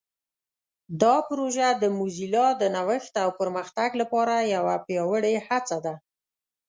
دا 1.01 1.15
پروژه 1.29 1.67
د 1.73 1.83
موزیلا 1.97 2.47
د 2.61 2.63
نوښت 2.75 3.13
او 3.23 3.29
پرمختګ 3.39 3.89
لپاره 4.01 4.35
یوه 4.55 4.75
پیاوړې 4.85 5.35
هڅه 5.47 5.77
ده. 5.85 5.93